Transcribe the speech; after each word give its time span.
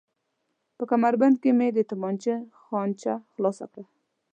په 0.77 0.83
کمربند 0.91 1.35
کې 1.41 1.51
مې 1.57 1.67
د 1.73 1.79
تومانچې 1.89 2.33
خانچه 2.61 3.13
خلاصه 3.31 3.65
کړل. 3.71 3.85